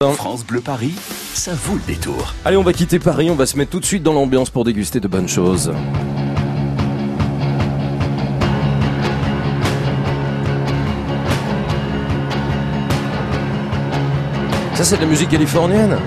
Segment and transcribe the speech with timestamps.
[0.00, 0.94] France Bleu Paris,
[1.34, 2.32] ça vaut le détour.
[2.44, 4.62] Allez, on va quitter Paris, on va se mettre tout de suite dans l'ambiance pour
[4.62, 5.72] déguster de bonnes choses.
[14.74, 15.98] Ça, c'est de la musique californienne?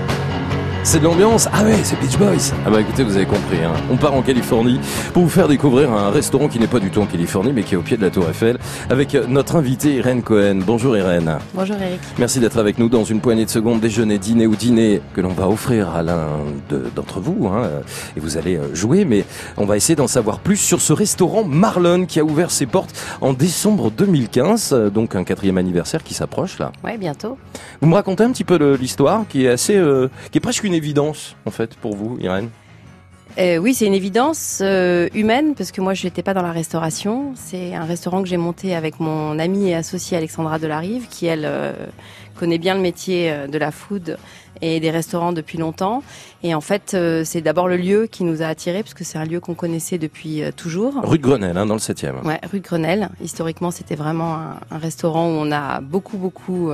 [0.84, 3.72] C'est de l'ambiance Ah ouais, c'est Beach Boys Ah bah écoutez, vous avez compris, hein.
[3.90, 4.80] on part en Californie
[5.12, 7.74] pour vous faire découvrir un restaurant qui n'est pas du tout en Californie, mais qui
[7.74, 8.58] est au pied de la Tour Eiffel,
[8.90, 10.60] avec notre invité Irène Cohen.
[10.66, 11.38] Bonjour Irène.
[11.54, 12.00] Bonjour Eric.
[12.18, 15.30] Merci d'être avec nous dans une poignée de secondes, déjeuner, dîner ou dîner que l'on
[15.32, 16.26] va offrir à l'un
[16.96, 17.68] d'entre vous, hein,
[18.16, 19.24] et vous allez euh, jouer, mais
[19.56, 22.98] on va essayer d'en savoir plus sur ce restaurant Marlon qui a ouvert ses portes
[23.20, 26.72] en décembre 2015, euh, donc un quatrième anniversaire qui s'approche là.
[26.84, 27.38] Ouais, bientôt.
[27.80, 30.71] Vous me racontez un petit peu l'histoire qui est assez, euh, qui est presque une
[30.72, 32.48] une évidence, en fait, pour vous, Irène?
[33.38, 36.52] Euh, oui, c'est une évidence euh, humaine parce que moi je n'étais pas dans la
[36.52, 37.32] restauration.
[37.34, 41.46] C'est un restaurant que j'ai monté avec mon amie et associée Alexandra Delarive, qui elle
[41.46, 41.72] euh,
[42.34, 44.18] connaît bien le métier de la food
[44.60, 46.02] et des restaurants depuis longtemps.
[46.42, 49.24] Et en fait, c'est d'abord le lieu qui nous a attirés parce que c'est un
[49.24, 51.00] lieu qu'on connaissait depuis toujours.
[51.02, 52.22] Rue de Grenelle, hein, dans le 7e.
[52.24, 53.08] Ouais, rue de Grenelle.
[53.22, 56.70] Historiquement, c'était vraiment un, un, restaurant où on a beaucoup beaucoup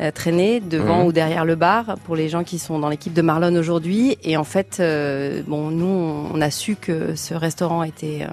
[0.00, 1.06] euh, traîner devant mhm.
[1.06, 4.16] ou derrière le bar pour les gens qui sont dans l'équipe de Marlon aujourd'hui.
[4.24, 8.32] Et en fait, euh, bon, nous, on a su que ce restaurant était euh,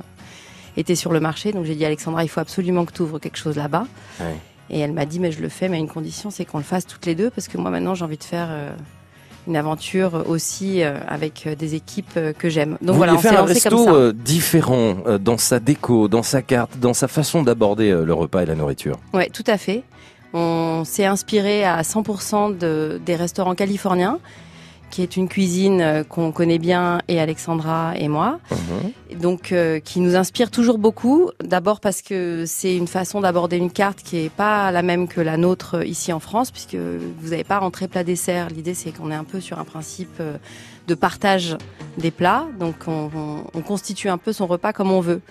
[0.77, 1.51] était sur le marché.
[1.51, 3.85] Donc j'ai dit à Alexandra, il faut absolument que tu ouvres quelque chose là-bas.
[4.69, 6.63] Et elle m'a dit, mais je le fais, mais à une condition, c'est qu'on le
[6.63, 8.49] fasse toutes les deux, parce que moi maintenant j'ai envie de faire
[9.47, 12.77] une aventure aussi avec des équipes que j'aime.
[12.81, 16.93] Donc Vous voilà, on faire un resto différent dans sa déco, dans sa carte, dans
[16.93, 18.99] sa façon d'aborder le repas et la nourriture?
[19.11, 19.83] Ouais, tout à fait.
[20.33, 24.19] On s'est inspiré à 100% de, des restaurants californiens,
[24.89, 28.39] qui est une cuisine euh, qu'on connaît bien, et Alexandra et moi.
[28.51, 29.19] Mhm.
[29.19, 31.29] Donc, euh, qui nous inspire toujours beaucoup.
[31.43, 35.21] D'abord parce que c'est une façon d'aborder une carte qui est pas la même que
[35.21, 38.49] la nôtre ici en France, puisque vous n'avez pas rentré plat dessert.
[38.49, 40.37] L'idée, c'est qu'on est un peu sur un principe euh,
[40.87, 41.57] de partage
[41.97, 42.47] des plats.
[42.59, 43.09] Donc, on,
[43.53, 45.21] on constitue un peu son repas comme on veut.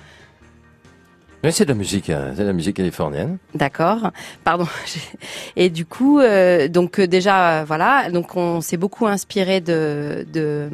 [1.43, 3.39] Mais c'est de la musique, euh, c'est de la musique californienne.
[3.55, 4.11] D'accord.
[4.43, 4.67] Pardon.
[5.57, 10.69] Et du coup, euh, donc euh, déjà, voilà, donc on s'est beaucoup inspiré de, de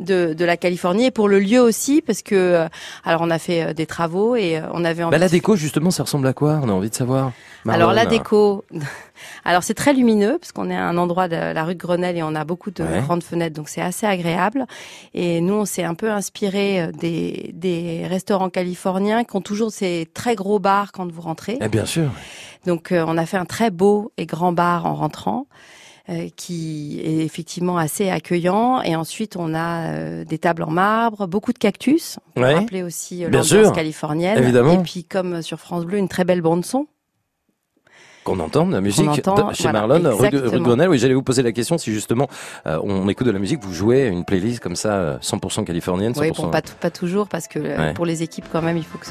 [0.00, 2.66] de, de, la Californie et pour le lieu aussi parce que
[3.04, 6.02] alors on a fait des travaux et on avait envie bah, la déco justement ça
[6.02, 6.60] ressemble à quoi?
[6.62, 7.32] On a envie de savoir
[7.68, 8.64] alors la déco
[9.44, 12.16] alors c'est très lumineux parce qu'on est à un endroit de la rue de Grenelle
[12.16, 14.66] et on a beaucoup de grandes fenêtres, donc c'est assez agréable.
[15.14, 19.70] Et nous, on s'est un peu inspiré euh, des, des restaurants californiens qui ont toujours
[19.70, 21.58] ces très gros bars quand vous rentrez.
[21.60, 22.10] Eh bien sûr.
[22.66, 25.46] Donc euh, on a fait un très beau et grand bar en rentrant.
[26.08, 28.82] Euh, qui est effectivement assez accueillant.
[28.82, 32.18] Et ensuite, on a des tables en marbre, beaucoup de cactus.
[32.34, 34.36] On peut rappeler aussi l'ambiance californienne.
[34.36, 34.72] Évidemment.
[34.72, 36.88] Et puis, comme sur France Bleu, une très belle bande son.
[38.24, 39.10] Qu'on entend la musique
[39.52, 42.28] chez Marlon, rue de, rue Oui, j'allais vous poser la question si justement
[42.66, 46.12] euh, on écoute de la musique, vous jouez une playlist comme ça 100% euh, californienne.
[46.12, 46.20] 100%...
[46.20, 48.98] Oui, bon, pas, pas toujours parce que euh, pour les équipes quand même, il faut
[48.98, 49.06] que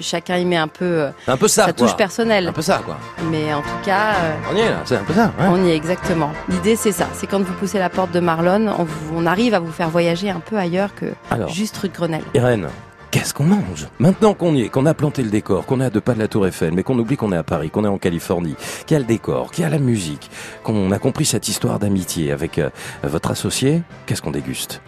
[0.00, 2.48] chacun y met un peu, un peu ça, sa touche personnelle.
[2.48, 2.98] Un peu ça, quoi.
[3.30, 4.14] Mais en tout cas,
[4.50, 5.32] on y est là, c'est un peu ça.
[5.38, 5.46] Ouais.
[5.48, 6.30] On y est exactement.
[6.48, 8.86] L'idée c'est ça, c'est quand vous poussez la porte de Marlon, on,
[9.16, 11.06] on, arrive à vous faire voyager un peu ailleurs que
[11.48, 12.24] juste rue de Grenelle.
[12.34, 12.68] Irène,
[13.12, 13.88] Qu'est-ce qu'on mange?
[13.98, 16.18] Maintenant qu'on y est, qu'on a planté le décor, qu'on est à deux pas de
[16.18, 18.54] la Tour Eiffel, mais qu'on oublie qu'on est à Paris, qu'on est en Californie,
[18.86, 20.30] qu'il y a le décor, qu'il y a la musique,
[20.62, 22.70] qu'on a compris cette histoire d'amitié avec euh,
[23.02, 24.80] votre associé, qu'est-ce qu'on déguste?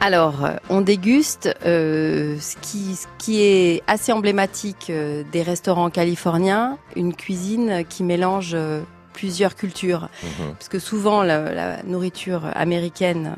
[0.00, 6.78] Alors, euh, on déguste euh, ce, qui, ce qui est assez emblématique des restaurants californiens,
[6.96, 8.56] une cuisine qui mélange
[9.12, 10.08] plusieurs cultures.
[10.24, 10.54] Mhm.
[10.58, 13.36] Parce que souvent, la, la nourriture américaine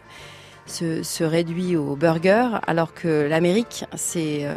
[0.70, 4.54] se, réduit au burger, alors que l'Amérique, c'est euh,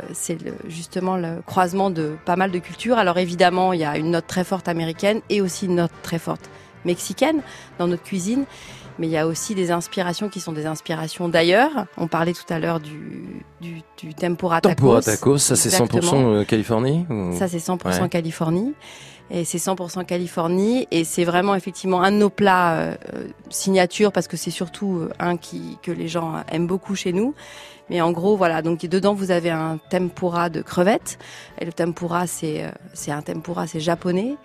[0.67, 2.97] justement le croisement de pas mal de cultures.
[2.97, 6.19] Alors évidemment, il y a une note très forte américaine et aussi une note très
[6.19, 6.49] forte
[6.85, 7.41] mexicaine
[7.79, 8.45] dans notre cuisine.
[8.99, 11.85] Mais il y a aussi des inspirations qui sont des inspirations d'ailleurs.
[11.97, 14.75] On parlait tout à l'heure du, du, du tempura tacos.
[14.75, 17.05] Tempura tacos, ça c'est 100% euh, Californie
[17.37, 18.73] Ça c'est 100% Californie
[19.31, 22.95] et c'est 100% Californie et c'est vraiment effectivement un de nos plats euh,
[23.49, 27.33] signature parce que c'est surtout euh, un qui que les gens aiment beaucoup chez nous.
[27.89, 31.17] Mais en gros voilà, donc dedans vous avez un tempura de crevettes
[31.59, 34.35] et le tempura c'est euh, c'est un tempura c'est japonais.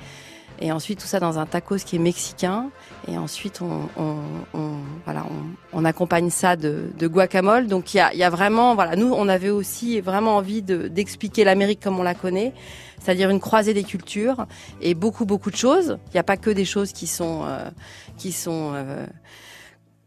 [0.60, 2.70] Et ensuite tout ça dans un tacos qui est mexicain.
[3.08, 4.16] Et ensuite on, on,
[4.54, 4.70] on
[5.04, 7.66] voilà on, on, accompagne ça de, de guacamole.
[7.66, 11.44] Donc il y a, y a vraiment voilà nous on avait aussi vraiment envie d'expliquer
[11.44, 12.52] l'Amérique comme on la connaît
[13.00, 14.46] c'est-à-dire une croisée des cultures
[14.80, 15.98] et beaucoup beaucoup de choses.
[16.08, 17.70] Il n'y a pas que des choses qui sont euh,
[18.16, 19.06] qui sont euh,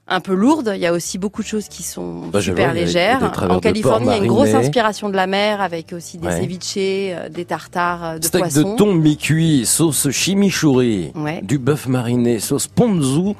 [0.10, 0.72] un peu lourdes.
[0.76, 3.32] Il y a aussi beaucoup de choses qui sont Bah, super légères.
[3.50, 6.42] En Californie, il y a une grosse inspiration de la mer avec aussi des Ouais.
[6.42, 8.72] ceviches, euh, des tartares euh, de Steak poisson.
[8.74, 11.42] de thon mi-cuit, sauce chimichurri, Ouais.
[11.44, 13.36] du bœuf mariné, sauce ponzu,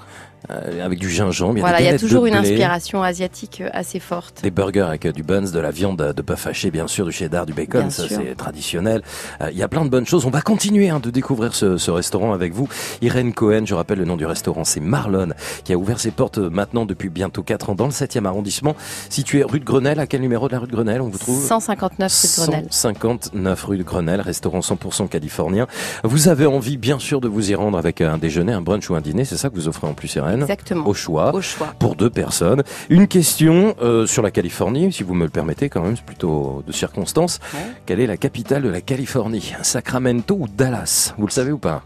[0.52, 1.60] euh, avec du gingembre.
[1.60, 4.42] Voilà, des il y a toujours une blé, inspiration asiatique euh, assez forte.
[4.44, 7.12] Des burgers avec euh, du buns, de la viande de bœuf haché, bien sûr, du
[7.12, 9.02] cheddar, du bacon, Bien ça c'est traditionnel.
[9.42, 10.26] Euh, Il y a plein de bonnes choses.
[10.26, 12.68] On va continuer hein, de découvrir ce, ce restaurant avec vous.
[13.02, 15.30] Irène Cohen, je rappelle le nom du restaurant, c'est Marlon,
[15.64, 18.76] qui a ouvert ses portes euh, maintenant depuis bientôt 4 ans dans le 7e arrondissement,
[19.10, 20.00] situé rue de Grenelle.
[20.00, 21.44] À quel numéro de la rue de Grenelle on vous trouve?
[21.46, 22.68] 159 rue de Grenelle.
[22.70, 25.68] 159 rue de Grenelle, restaurant 100% californien.
[26.04, 28.96] Vous avez envie, bien sûr, de vous y rendre avec un déjeuner, un brunch ou
[28.96, 29.26] un dîner.
[29.26, 30.39] C'est ça que vous offrez en plus, Irène?
[30.42, 30.88] Exactement.
[30.88, 31.34] Au choix.
[31.34, 31.74] Au choix.
[31.80, 32.64] Pour deux personnes.
[32.90, 36.64] Une question euh, sur la Californie, si vous me le permettez, quand même, c'est plutôt
[36.66, 37.40] de circonstance.
[37.54, 37.60] Ouais.
[37.86, 39.54] Quelle est la capitale de la Californie?
[39.62, 41.14] Sacramento ou Dallas?
[41.18, 41.84] Vous le savez ou pas?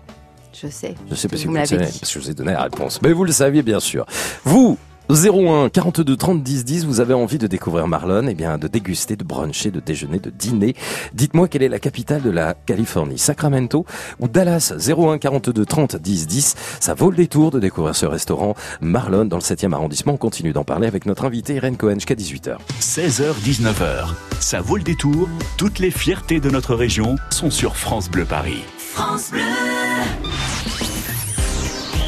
[0.54, 0.94] Je sais.
[1.10, 2.54] Je sais pas si Vous vous, le l'avez savez, parce que je vous ai donné
[2.54, 3.02] la réponse.
[3.02, 4.06] Mais vous le saviez bien sûr.
[4.44, 4.78] Vous
[5.10, 9.16] 01 42 30 10 10, vous avez envie de découvrir Marlon, et bien de déguster,
[9.16, 10.76] de bruncher, de déjeuner, de dîner.
[11.14, 13.86] Dites-moi quelle est la capitale de la Californie, Sacramento
[14.20, 14.74] ou Dallas?
[14.78, 16.56] 01 42 30 10 10.
[16.80, 20.14] Ça vaut le détour de découvrir ce restaurant Marlon dans le 7e arrondissement.
[20.14, 22.58] On continue d'en parler avec notre invité Irène Cohen jusqu'à 18h.
[22.80, 24.14] 16h-19h.
[24.40, 25.28] Ça vaut le détour.
[25.58, 28.64] Toutes les fiertés de notre région sont sur France Bleu Paris.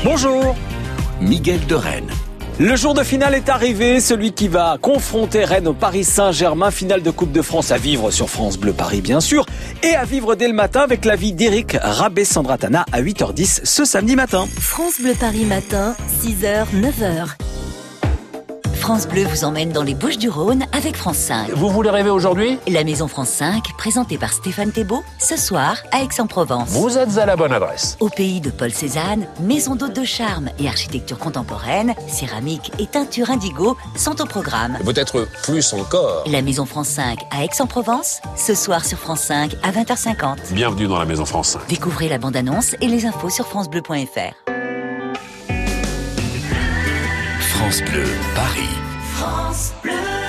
[0.04, 0.56] Bonjour
[1.20, 2.12] Miguel de Rennes.
[2.58, 7.02] Le jour de finale est arrivé, celui qui va confronter Rennes au Paris Saint-Germain, finale
[7.02, 9.46] de Coupe de France à vivre sur France Bleu Paris bien sûr,
[9.84, 14.48] et à vivre dès le matin avec l'avis d'Éric Rabé-Sandratana à 8h10 ce samedi matin.
[14.58, 17.45] France Bleu Paris matin, 6h, 9h.
[18.86, 21.50] France Bleu vous emmène dans les Bouches du Rhône avec France 5.
[21.56, 26.04] Vous voulez rêver aujourd'hui La Maison France 5, présentée par Stéphane Thébault, ce soir à
[26.04, 26.70] Aix-en-Provence.
[26.70, 27.98] Vous êtes à la bonne adresse.
[28.00, 33.32] Au pays de Paul Cézanne, maison d'hôtes de charme et architecture contemporaine, céramique et teinture
[33.32, 34.78] indigo sont au programme.
[34.86, 36.24] Peut-être plus encore.
[36.28, 40.54] La Maison France 5 à Aix-en-Provence, ce soir sur France 5 à 20h50.
[40.54, 41.68] Bienvenue dans la Maison France 5.
[41.70, 44.45] Découvrez la bande-annonce et les infos sur francebleu.fr.
[47.56, 48.04] France Bleu
[48.36, 50.25] Paris.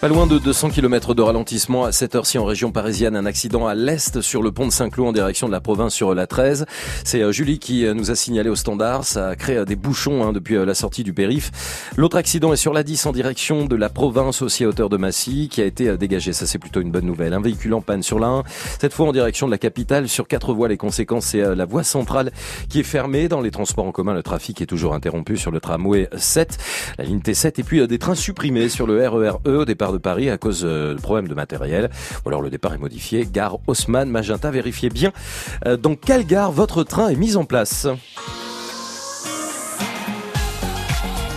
[0.00, 3.16] Pas loin de 200 km de ralentissement à cette heure-ci en région parisienne.
[3.16, 6.14] Un accident à l'est sur le pont de Saint-Cloud en direction de la province sur
[6.14, 6.64] la 13.
[7.04, 9.04] C'est euh, Julie qui euh, nous a signalé au standard.
[9.04, 11.50] Ça a créé euh, des bouchons hein, depuis la sortie du périph.
[11.98, 14.96] L'autre accident est sur la 10 en direction de la province aussi à hauteur de
[14.96, 16.32] Massy qui a été dégagé.
[16.32, 17.34] Ça c'est plutôt une bonne nouvelle.
[17.34, 18.44] Un véhicule en panne sur la 1.
[18.80, 20.68] Cette fois en direction de la capitale sur quatre voies.
[20.68, 22.32] Les conséquences c'est la voie centrale
[22.70, 23.28] qui est fermée.
[23.28, 26.56] Dans les transports en commun, le trafic est toujours interrompu sur le tramway 7,
[26.96, 29.98] la ligne T7 et puis des trains supprimés sur le RER E au départ de
[29.98, 31.90] Paris à cause euh, de problèmes de matériel.
[32.24, 33.26] Ou alors le départ est modifié.
[33.30, 35.12] Gare Haussmann, Magenta, vérifiez bien
[35.66, 37.86] euh, dans quelle gare votre train est mis en place.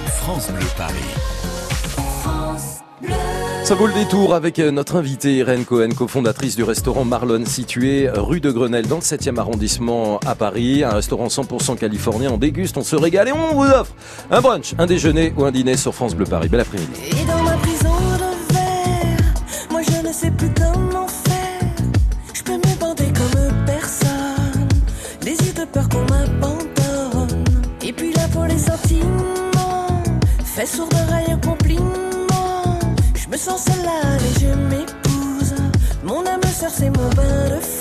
[0.08, 0.94] France Bleu Paris.
[3.64, 8.10] Ça vaut le détour avec euh, notre invitée Irène Cohen, cofondatrice du restaurant Marlon situé
[8.14, 10.84] rue de Grenelle dans le 7e arrondissement à Paris.
[10.84, 12.32] Un restaurant 100% californien.
[12.34, 13.94] On déguste, on se régale et on vous offre
[14.30, 16.50] un brunch, un déjeuner ou un dîner sur France Bleu Paris.
[16.50, 16.92] Bel après-midi.
[30.66, 32.80] Fait sourd d'oreille au compliment.
[33.16, 35.56] Je me sens seule et je m'épouse.
[36.04, 37.73] Mon âme sœur, c'est mon bain de foule.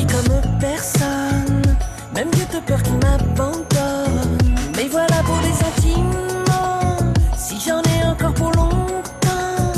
[0.00, 1.62] Comme personne,
[2.14, 4.38] même Dieu de peur qui m'abandonne.
[4.76, 6.96] Mais voilà pour les sentiments,
[7.36, 9.72] si j'en ai encore pour longtemps,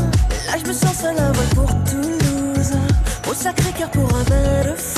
[0.47, 2.73] là je me sens seul à vol pour Toulouse,
[3.28, 4.93] au Sacré-Cœur pour un bain de.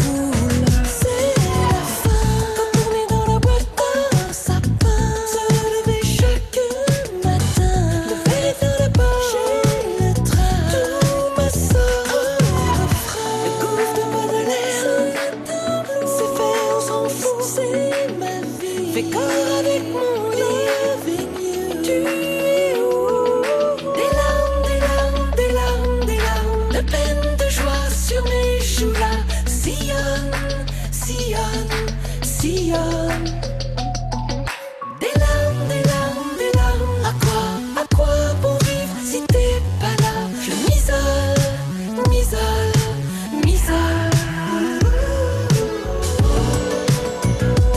[18.96, 19.55] if it goes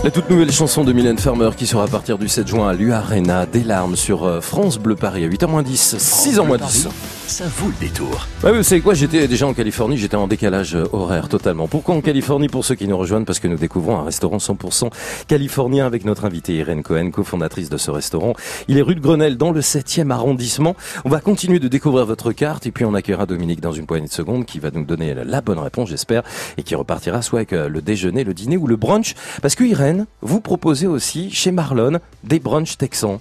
[0.09, 2.73] La toute nouvelle chanson de Mylène Farmer qui sera à partir du 7 juin à
[2.73, 6.87] l'U-Arena, des larmes sur euh, France Bleu Paris à 8h10, 6h10.
[7.29, 8.27] Ça vaut le détour.
[8.43, 11.67] Ouais, vous savez quoi, j'étais déjà en Californie, j'étais en décalage euh, horaire totalement.
[11.67, 14.89] Pourquoi en Californie Pour ceux qui nous rejoignent, parce que nous découvrons un restaurant 100%
[15.27, 18.33] californien avec notre invitée Irène Cohen, cofondatrice de ce restaurant.
[18.67, 20.75] Il est rue de Grenelle dans le 7e arrondissement.
[21.05, 24.07] On va continuer de découvrir votre carte et puis on accueillera Dominique dans une poignée
[24.07, 26.23] de secondes qui va nous donner la bonne réponse, j'espère,
[26.57, 29.13] et qui repartira soit avec euh, le déjeuner, le dîner ou le brunch.
[29.43, 33.19] Parce que Irène, vous proposez aussi chez Marlon des brunchs texans.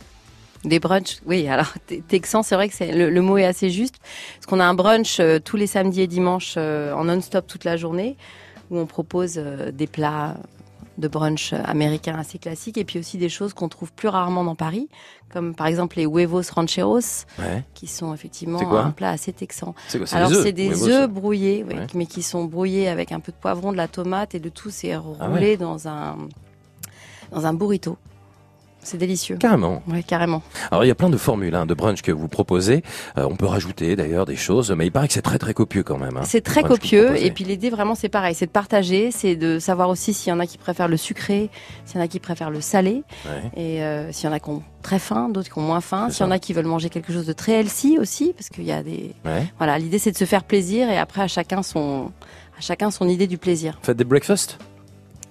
[0.65, 1.47] Des brunchs, oui.
[1.49, 3.97] Alors te- texan, c'est vrai que c'est le, le mot est assez juste,
[4.37, 7.65] parce qu'on a un brunch euh, tous les samedis et dimanches euh, en non-stop toute
[7.65, 8.17] la journée,
[8.71, 10.37] où on propose euh, des plats
[10.99, 14.57] de brunch américains assez classiques, et puis aussi des choses qu'on trouve plus rarement dans
[14.57, 14.89] Paris,
[15.33, 16.99] comme par exemple les huevos rancheros,
[17.39, 17.63] Ouais.
[17.75, 19.77] qui sont effectivement quoi un plat assez texan.
[19.93, 21.87] Quoi Alors c'est des œufs brouillés, Ouais.
[21.95, 24.71] mais qui sont brouillés avec un peu de poivron, de la tomate et de tout,
[24.71, 25.57] c'est roulé Ah ouais.
[25.57, 26.17] dans un
[27.31, 27.97] dans un burrito.
[28.83, 29.37] C'est délicieux.
[29.37, 29.83] Carrément.
[29.89, 30.43] Ouais, carrément.
[30.71, 32.83] Alors il y a plein de formules hein, de brunch que vous proposez.
[33.19, 35.83] Euh, on peut rajouter d'ailleurs des choses, mais il paraît que c'est très très copieux
[35.83, 36.17] quand même.
[36.17, 36.23] hein.
[36.25, 39.89] C'est très copieux et puis l'idée vraiment c'est pareil, c'est de partager, c'est de savoir
[39.91, 41.51] aussi s'il y en a qui préfèrent le sucré,
[41.85, 43.51] s'il y en a qui préfèrent le salé Ouais.
[43.63, 46.09] et euh, s'il y en a qui ont très faim, d'autres qui ont moins faim,
[46.11, 48.65] s'il y en a qui veulent manger quelque chose de très healthy aussi parce qu'il
[48.65, 49.47] y a des Ouais.
[49.59, 52.11] voilà, l'idée c'est de se faire plaisir et après à chacun son
[52.57, 53.79] à chacun son idée du plaisir.
[53.83, 54.59] Faites des breakfasts?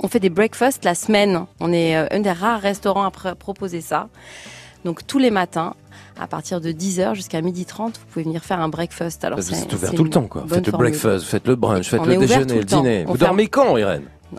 [0.04, 1.46] On fait des breakfasts la semaine.
[1.60, 4.10] On est euh, un des rares restaurants à pr- proposer ça.
[4.86, 5.74] Donc tous les matins,
[6.20, 9.24] à partir de 10h jusqu'à 12h30, vous pouvez venir faire un breakfast.
[9.26, 10.46] Alors Vous c'est- êtes ouvert tout le temps quoi.
[10.48, 13.00] Faites le breakfast, faites le brunch, faites On le déjeuner, le dîner.
[13.06, 14.04] Vous ferme- dormez quand Irène?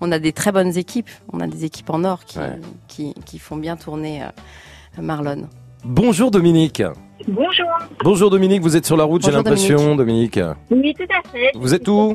[0.00, 1.08] On a des très bonnes équipes.
[1.32, 2.58] On a des équipes en or qui, Ouais.
[2.88, 5.48] qui, qui font bien tourner euh, Marlon.
[5.84, 6.82] Bonjour Dominique.
[7.28, 7.66] Bonjour.
[8.04, 10.38] Bonjour Dominique, vous êtes sur la route, j'ai l'impression Dominique.
[10.70, 11.50] Oui, tout à fait.
[11.54, 12.14] Vous êtes où?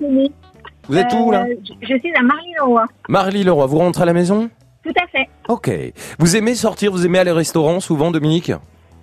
[0.88, 2.86] Vous êtes où là Euh, je, suis à Marly-le-Roi.
[3.08, 4.50] Marly Leroy, vous rentrez à la maison
[4.84, 5.28] Tout à fait.
[5.48, 5.72] Ok.
[6.20, 8.52] Vous aimez sortir, vous aimez aller au restaurant souvent Dominique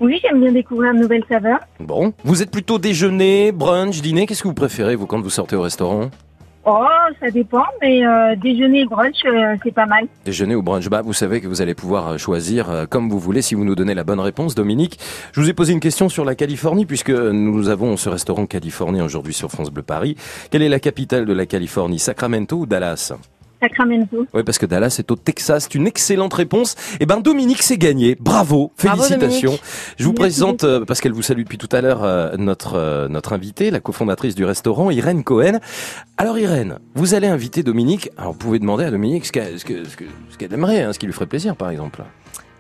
[0.01, 1.61] Oui, j'aime bien découvrir de nouvelles saveurs.
[1.79, 2.13] Bon.
[2.25, 5.63] Vous êtes plutôt déjeuner, brunch, dîner Qu'est-ce que vous préférez vous quand vous sortez au
[5.63, 6.11] restaurant?
[6.67, 6.87] Oh,
[7.19, 10.05] ça dépend, mais euh, déjeuner et brunch, euh, c'est pas mal.
[10.27, 13.41] Déjeuner ou brunch Bah, vous savez que vous allez pouvoir euh, choisir comme vous voulez
[13.41, 14.99] si vous nous donnez la bonne réponse, Dominique.
[15.33, 19.05] Je vous ai posé une question sur la Californie puisque nous avons ce restaurant californien
[19.05, 20.17] aujourd'hui sur France Bleu Paris.
[20.51, 23.15] Quelle est la capitale de la Californie Sacramento ou Dallas?
[23.61, 24.27] Sacramento.
[24.33, 25.65] Oui, parce que Dallas est au Texas.
[25.65, 26.77] C'est une excellente réponse.
[27.01, 28.17] Eh ben, Dominique s'est gagné.
[28.19, 28.73] Bravo.
[28.77, 29.59] Félicitations.
[29.99, 32.75] Je vous Merci présente, euh, parce qu'elle vous salue depuis tout à l'heure, euh, notre,
[32.77, 35.59] euh, notre invitée, la cofondatrice du restaurant, Irène Cohen.
[36.17, 38.11] Alors, Irène, vous allez inviter Dominique.
[38.17, 40.83] Alors, vous pouvez demander à Dominique ce qu'elle, ce que- ce que- ce qu'elle aimerait,
[40.83, 42.03] hein, ce qui lui ferait plaisir, par exemple.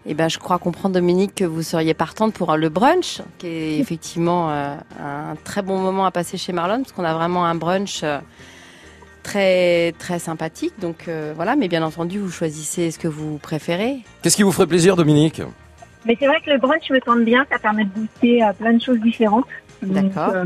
[0.06, 3.78] Eh ben, je crois comprendre, Dominique, que vous seriez partante pour le brunch, qui est
[3.78, 7.54] effectivement euh, un très bon moment à passer chez Marlon, parce qu'on a vraiment un
[7.54, 8.18] brunch euh,
[9.22, 10.74] très très sympathique.
[10.80, 13.98] Donc euh, voilà, mais bien entendu, vous choisissez ce que vous préférez.
[14.22, 15.42] Qu'est-ce qui vous ferait plaisir, Dominique?
[16.06, 18.72] Mais c'est vrai que le brunch me tente bien, ça permet de goûter à plein
[18.72, 19.44] de choses différentes.
[19.82, 20.30] D'accord.
[20.34, 20.44] euh,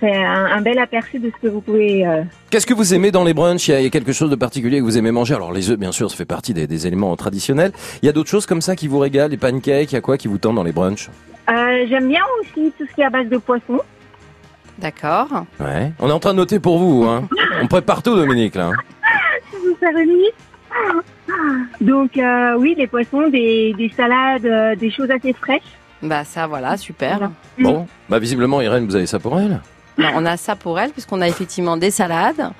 [0.00, 2.04] c'est un, un bel aperçu de ce que vous pouvez...
[2.06, 3.68] euh, Qu'est-ce que vous aimez dans les brunchs?
[3.68, 5.34] Il y, a, il y a quelque chose de particulier que vous aimez manger?
[5.34, 7.70] Alors, les œufs, bien sûr, ça fait partie des, des éléments traditionnels.
[8.02, 10.00] Il y a d'autres choses comme ça qui vous régalent, les pancakes, il y a
[10.00, 11.08] quoi qui vous tente dans les brunchs?
[11.50, 13.78] Euh, J'aime bien aussi tout ce qui est à base de poisson.
[14.78, 15.28] D'accord.
[15.60, 15.92] Ouais.
[16.00, 17.28] On est en train de noter pour vous, hein.
[17.62, 18.70] On prépare tout, Dominique, là.
[18.70, 18.72] hein.
[19.52, 20.34] vous faire une liste.
[21.80, 25.62] Donc euh, oui, des poissons, des, des salades, euh, des choses assez fraîches.
[26.02, 27.18] Bah ça, voilà, super.
[27.18, 27.32] Voilà.
[27.58, 29.60] Bon, bah visiblement, Irène, vous avez ça pour elle
[29.96, 32.50] Ben, on a ça pour elle, puisqu'on a effectivement des salades.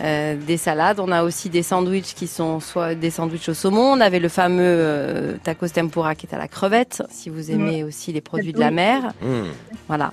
[0.00, 3.92] Euh, des salades, on a aussi des sandwichs qui sont soit des sandwichs au saumon,
[3.92, 7.84] on avait le fameux euh, tacos tempura qui est à la crevette, si vous aimez
[7.84, 9.12] aussi les produits de la mer.
[9.20, 9.44] Hmm.
[9.86, 10.10] Voilà.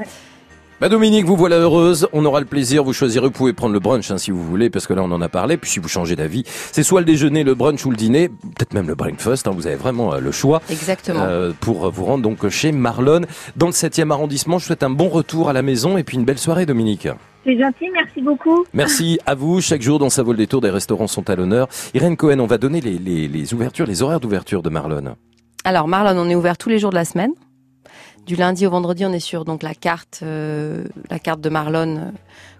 [0.81, 3.81] Bah Dominique, vous voilà heureuse, on aura le plaisir, vous choisirez, vous pouvez prendre le
[3.81, 5.89] brunch hein, si vous voulez, parce que là on en a parlé, puis si vous
[5.89, 9.45] changez d'avis, c'est soit le déjeuner, le brunch ou le dîner, peut-être même le breakfast,
[9.47, 11.19] hein, vous avez vraiment euh, le choix Exactement.
[11.21, 13.21] euh, pour vous rendre donc chez Marlon,
[13.57, 14.57] dans le 7e arrondissement.
[14.57, 17.09] Je souhaite un bon retour à la maison et puis une belle soirée Dominique.
[17.45, 18.63] C'est gentil, merci beaucoup.
[18.73, 19.59] Merci à vous.
[19.59, 21.67] Chaque jour dans sa vol des tours, des restaurants sont à l'honneur.
[21.93, 25.15] Irène Cohen, on va donner les, les, les ouvertures, les horaires d'ouverture de Marlon.
[25.65, 27.31] Alors Marlon, on est ouvert tous les jours de la semaine.
[28.29, 31.97] Du lundi au vendredi, on est sur donc la carte, euh, la carte de Marlon
[31.97, 32.11] euh,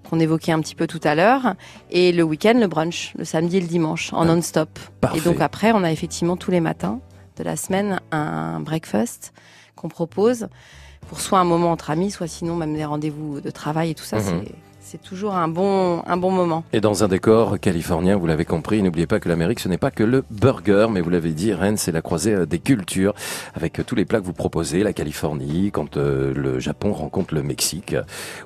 [0.10, 1.54] qu'on évoquait un petit peu tout à l'heure,
[1.92, 4.80] et le week-end le brunch, le samedi et le dimanche en Ah, non-stop.
[5.14, 7.00] Et donc après, on a effectivement tous les matins
[7.38, 9.32] de la semaine un breakfast
[9.76, 10.48] qu'on propose
[11.08, 14.06] pour soit un moment entre amis, soit sinon même des rendez-vous de travail et tout
[14.06, 14.18] ça.
[14.18, 14.24] Mhm.
[14.24, 14.56] c'est
[14.91, 16.63] C'est toujours un bon, un bon moment.
[16.74, 19.91] Et dans un décor californien, vous l'avez compris, n'oubliez pas que l'Amérique, ce n'est pas
[19.91, 23.13] que le burger, mais vous l'avez dit, Rennes, c'est la croisée euh, des cultures,
[23.53, 27.36] avec euh, tous les plats que vous proposez, la Californie, quand euh, le Japon rencontre
[27.36, 27.96] le Mexique,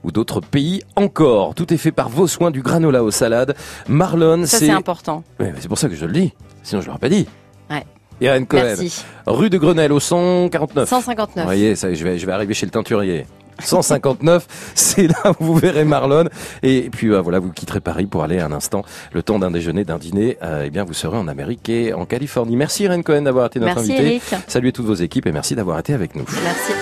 [0.04, 1.56] ou d'autres pays encore.
[1.56, 3.56] Tout est fait par vos soins, du granola aux salades.
[3.88, 4.70] Marlon, Ça, c'est...
[4.70, 5.24] important.
[5.40, 7.26] Mais c'est pour ça que je le dis, sinon je l'aurais pas dit.
[7.72, 7.86] Ouais.
[8.20, 9.06] Irène Cohen, Merci.
[9.26, 10.90] rue de Grenelle au 149.
[10.90, 11.46] 159.
[11.46, 13.28] Vous voyez, ça, je vais, je vais arriver chez le teinturier.
[13.62, 16.26] 159, c'est là où vous verrez Marlon.
[16.62, 18.84] Et puis euh, voilà, vous quitterez Paris pour aller un instant,
[19.14, 20.38] le temps d'un déjeuner, d'un dîner.
[20.44, 22.56] euh, eh bien, vous serez en Amérique et en Californie.
[22.56, 24.08] Merci Irène Cohen d'avoir été notre Merci invitée.
[24.08, 24.24] Eric.
[24.48, 26.26] Saluez toutes vos équipes et merci d'avoir été avec nous.
[26.44, 26.74] Merci.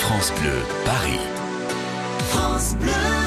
[0.00, 0.50] France Bleu,
[0.84, 1.20] Paris.
[2.30, 3.21] France Bleu.